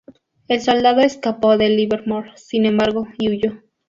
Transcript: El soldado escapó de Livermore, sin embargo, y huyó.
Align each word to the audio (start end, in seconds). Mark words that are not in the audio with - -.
El 0.47 0.61
soldado 0.61 1.01
escapó 1.01 1.57
de 1.59 1.69
Livermore, 1.69 2.31
sin 2.35 2.65
embargo, 2.65 3.07
y 3.19 3.29
huyó. 3.29 3.61